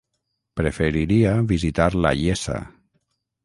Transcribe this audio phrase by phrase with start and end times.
[0.61, 2.61] Preferiria visitar la Iessa.